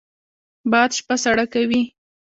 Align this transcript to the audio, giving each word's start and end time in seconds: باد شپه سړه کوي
باد 0.71 0.89
شپه 0.97 1.15
سړه 1.23 1.45
کوي 1.53 1.81